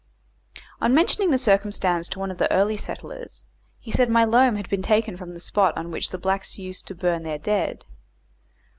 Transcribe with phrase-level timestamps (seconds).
[0.81, 3.45] On mentioning the circumstance to one of the early settlers,
[3.77, 6.87] he said my loam had been taken from the spot on which the blacks used
[6.87, 7.85] to burn their dead.